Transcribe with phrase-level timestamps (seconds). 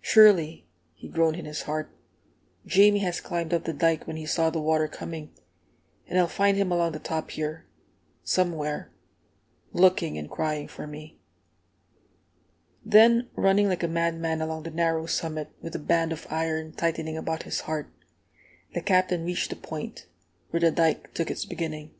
[0.00, 1.94] "Surely," he groaned in his heart,
[2.64, 5.34] "Jamie has climbed up the dike when he saw the water coming,
[6.06, 7.66] and I'll find him along the top here,
[8.24, 8.90] somewhere,
[9.74, 11.18] looking and crying for me!"
[12.86, 17.18] Then, running like a madman along the narrow summit, with a band of iron tightening
[17.18, 17.92] about his heart,
[18.72, 20.06] the Captain reached the Point,
[20.48, 21.90] where the dike took its beginning.